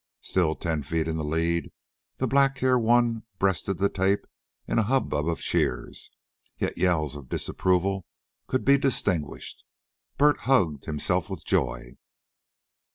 [0.21, 1.71] Still ten feet in the lead,
[2.17, 4.25] the black haired one breasted the tape
[4.67, 6.09] in a hubbub of cheers.
[6.57, 8.07] Yet yells of disapproval
[8.47, 9.63] could be distinguished.
[10.17, 11.97] Bert hugged himself with joy.